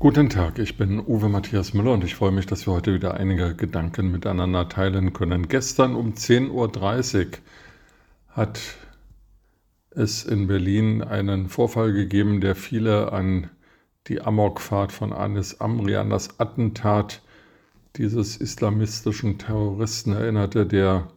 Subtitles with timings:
[0.00, 3.14] Guten Tag, ich bin Uwe Matthias Müller und ich freue mich, dass wir heute wieder
[3.14, 5.48] einige Gedanken miteinander teilen können.
[5.48, 7.32] Gestern um 10.30 Uhr
[8.28, 8.60] hat
[9.90, 13.50] es in Berlin einen Vorfall gegeben, der viele an
[14.06, 17.20] die Amokfahrt von Anis Amri, an das Attentat
[17.96, 21.08] dieses islamistischen Terroristen erinnerte, der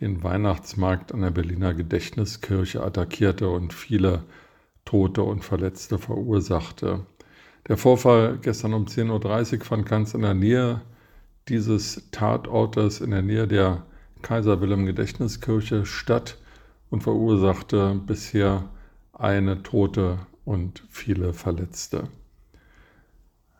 [0.00, 4.22] den Weihnachtsmarkt an der Berliner Gedächtniskirche attackierte und viele
[4.86, 7.04] Tote und Verletzte verursachte.
[7.68, 10.80] Der Vorfall gestern um 10.30 Uhr fand ganz in der Nähe
[11.48, 13.86] dieses Tatortes, in der Nähe der
[14.20, 16.38] Kaiser Wilhelm Gedächtniskirche statt
[16.90, 18.68] und verursachte bisher
[19.12, 22.08] eine Tote und viele Verletzte.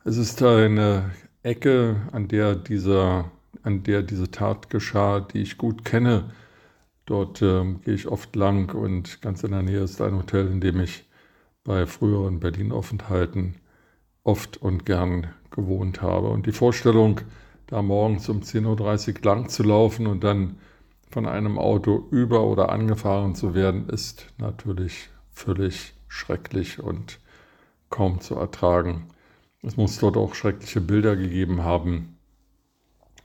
[0.04, 1.12] Es ist eine
[1.44, 3.30] Ecke, an der, dieser,
[3.62, 6.32] an der diese Tat geschah, die ich gut kenne.
[7.06, 10.60] Dort äh, gehe ich oft lang und ganz in der Nähe ist ein Hotel, in
[10.60, 11.04] dem ich
[11.62, 13.56] bei früheren Berlin-Aufenthalten
[14.24, 16.28] oft und gern gewohnt habe.
[16.28, 17.20] Und die Vorstellung,
[17.66, 20.58] da morgens um 10.30 Uhr lang zu laufen und dann
[21.10, 27.18] von einem Auto über- oder angefahren zu werden, ist natürlich völlig schrecklich und
[27.90, 29.08] kaum zu ertragen.
[29.62, 32.16] Es muss dort auch schreckliche Bilder gegeben haben.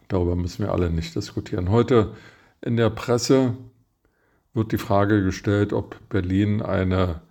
[0.08, 1.70] Darüber müssen wir alle nicht diskutieren.
[1.70, 2.14] Heute
[2.62, 3.56] in der Presse
[4.54, 7.22] wird die Frage gestellt, ob Berlin eine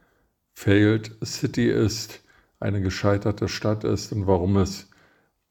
[0.55, 2.26] Failed City ist
[2.61, 4.89] eine gescheiterte Stadt ist und warum es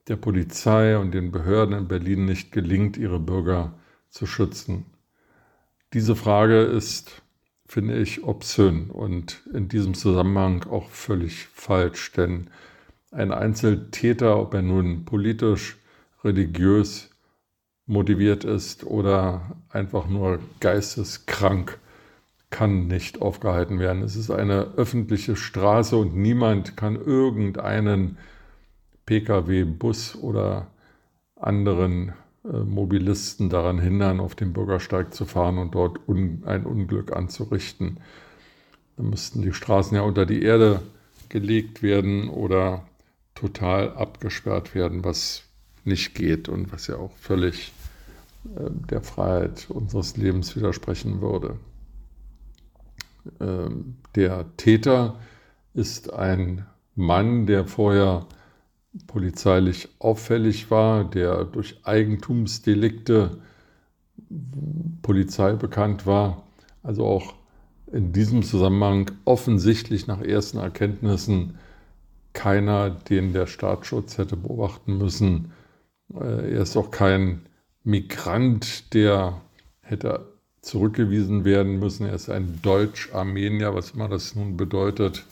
[0.07, 3.73] der Polizei und den Behörden in Berlin nicht gelingt, ihre Bürger
[4.09, 4.85] zu schützen.
[5.93, 7.23] Diese Frage ist,
[7.65, 12.49] finde ich, obszön und in diesem Zusammenhang auch völlig falsch, denn
[13.11, 15.77] ein Einzeltäter, ob er nun politisch,
[16.23, 17.09] religiös
[17.85, 21.79] motiviert ist oder einfach nur geisteskrank,
[22.49, 24.03] kann nicht aufgehalten werden.
[24.03, 28.17] Es ist eine öffentliche Straße und niemand kann irgendeinen
[29.05, 30.67] Pkw, Bus oder
[31.35, 32.13] anderen
[32.43, 37.99] äh, Mobilisten daran hindern, auf den Bürgersteig zu fahren und dort un ein Unglück anzurichten.
[38.97, 40.81] Dann müssten die Straßen ja unter die Erde
[41.29, 42.87] gelegt werden oder
[43.33, 45.43] total abgesperrt werden, was
[45.83, 47.73] nicht geht und was ja auch völlig
[48.55, 51.57] äh, der Freiheit unseres Lebens widersprechen würde.
[53.39, 55.19] Ähm, der Täter
[55.73, 56.65] ist ein
[56.95, 58.25] Mann, der vorher
[59.07, 63.37] polizeilich auffällig war, der durch Eigentumsdelikte
[65.01, 66.43] Polizei bekannt war,
[66.81, 67.35] also auch
[67.91, 71.57] in diesem Zusammenhang offensichtlich nach ersten Erkenntnissen
[72.33, 75.51] keiner, den der Staatsschutz hätte beobachten müssen.
[76.13, 77.41] Äh, er ist auch kein
[77.83, 79.41] Migrant, der
[79.81, 80.34] hätte
[80.65, 82.07] zurückgewiesen werden müssen.
[82.07, 85.25] Er ist ein Deutsch-Armenier, was immer das nun bedeutet.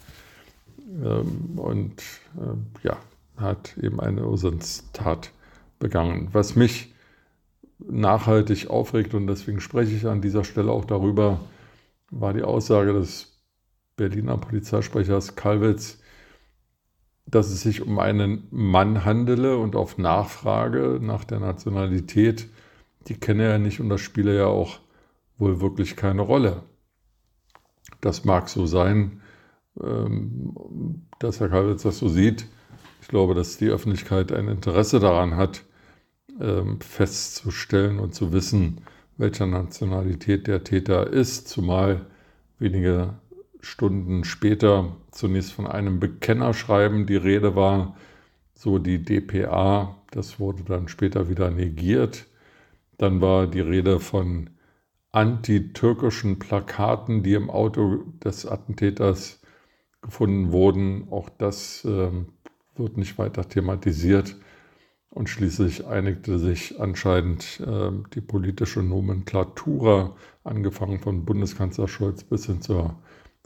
[1.03, 2.01] Ähm, und
[2.37, 2.97] äh, ja,
[3.37, 5.31] hat eben eine Irrsinnstat
[5.79, 6.29] begangen.
[6.33, 6.93] Was mich
[7.79, 11.39] nachhaltig aufregt, und deswegen spreche ich an dieser Stelle auch darüber,
[12.11, 13.35] war die Aussage des
[13.95, 15.99] Berliner Polizeisprechers Kalwitz,
[17.25, 22.47] dass es sich um einen Mann handele und auf Nachfrage nach der Nationalität,
[23.07, 24.79] die kenne er nicht und das spiele ja auch
[25.37, 26.63] wohl wirklich keine Rolle.
[28.01, 29.21] Das mag so sein,
[29.81, 30.55] ähm,
[31.19, 32.47] dass Herr Kalwitz das so sieht.
[33.01, 35.63] Ich glaube, dass die Öffentlichkeit ein Interesse daran hat,
[36.39, 38.81] ähm, festzustellen und zu wissen,
[39.17, 42.07] welcher Nationalität der Täter ist, zumal
[42.59, 43.15] wenige
[43.61, 47.95] Stunden später zunächst von einem Bekennerschreiben die Rede war,
[48.55, 52.25] so die DPA, das wurde dann später wieder negiert.
[52.97, 54.49] Dann war die Rede von
[55.13, 59.39] antitürkischen Plakaten, die im Auto des Attentäters
[60.01, 61.07] gefunden wurden.
[61.11, 62.09] Auch das äh,
[62.75, 64.35] wird nicht weiter thematisiert.
[65.11, 72.61] Und schließlich einigte sich anscheinend äh, die politische Nomenklatura, angefangen von Bundeskanzler Scholz bis hin
[72.61, 72.95] zur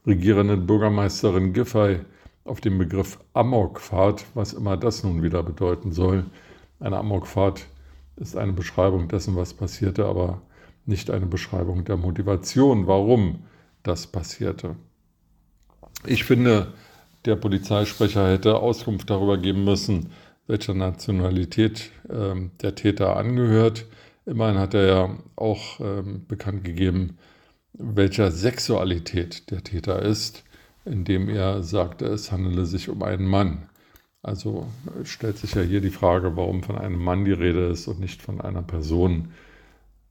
[0.05, 1.99] regierenden Bürgermeisterin Giffey,
[2.45, 6.25] auf den Begriff Amokfahrt, was immer das nun wieder bedeuten soll.
[6.79, 7.65] Eine Amokfahrt
[8.15, 10.41] ist eine Beschreibung dessen, was passierte, aber
[10.87, 13.43] nicht eine Beschreibung der Motivation, warum
[13.83, 14.75] das passierte.
[16.05, 16.73] Ich finde,
[17.25, 20.11] der Polizeisprecher hätte Auskunft darüber geben müssen,
[20.47, 23.85] welcher Nationalität ähm, der Täter angehört.
[24.25, 27.17] Immerhin hat er ja auch ähm, bekannt gegeben,
[27.73, 30.43] welcher Sexualität der Täter ist,
[30.85, 33.69] indem er sagte, es handele sich um einen Mann.
[34.23, 34.67] Also
[35.03, 38.21] stellt sich ja hier die Frage, warum von einem Mann die Rede ist und nicht
[38.21, 39.29] von einer Person,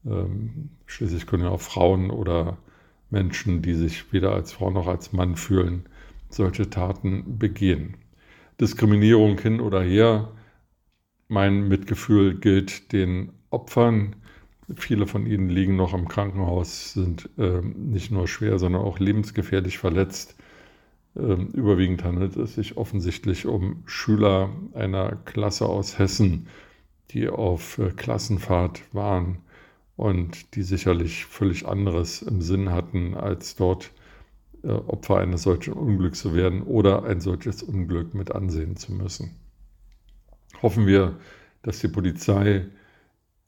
[0.06, 2.58] ähm, schließlich können ja auch Frauen oder
[3.10, 5.84] Menschen, die sich weder als Frau noch als Mann fühlen,
[6.28, 7.96] solche Taten begehen.
[8.60, 10.32] Diskriminierung hin oder her.
[11.28, 14.16] Mein Mitgefühl gilt den Opfern.
[14.74, 19.78] Viele von ihnen liegen noch im Krankenhaus, sind äh, nicht nur schwer, sondern auch lebensgefährlich
[19.78, 20.36] verletzt.
[21.16, 26.48] Ähm, überwiegend handelt es sich offensichtlich um Schüler einer Klasse aus Hessen,
[27.10, 29.38] die auf äh, Klassenfahrt waren
[29.96, 33.92] und die sicherlich völlig anderes im Sinn hatten, als dort
[34.62, 39.36] äh, Opfer eines solchen Unglücks zu werden oder ein solches Unglück mit ansehen zu müssen.
[40.62, 41.16] Hoffen wir,
[41.62, 42.66] dass die Polizei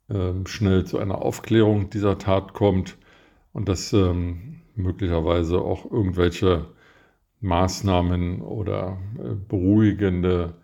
[0.09, 2.97] ähm, schnell zu einer Aufklärung dieser Tat kommt
[3.53, 6.67] und dass ähm, möglicherweise auch irgendwelche
[7.41, 10.55] Maßnahmen oder äh, beruhigende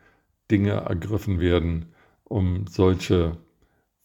[0.52, 1.94] Dinge ergriffen werden,
[2.24, 3.38] um solche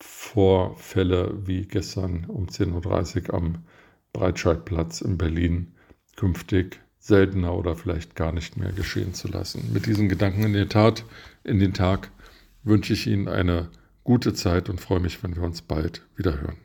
[0.01, 3.65] Vorfälle wie gestern um 10.30 Uhr am
[4.13, 5.73] Breitscheidplatz in Berlin
[6.17, 9.71] künftig seltener oder vielleicht gar nicht mehr geschehen zu lassen.
[9.73, 11.05] Mit diesen Gedanken in der Tat,
[11.45, 12.11] in den Tag
[12.63, 13.71] wünsche ich Ihnen eine
[14.05, 16.59] gute Zeit und freue mich, wenn wir uns bald wieder hören.